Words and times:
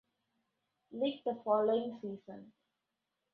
Lig 0.91 1.23
the 1.25 1.39
following 1.45 1.95
season. 2.01 2.51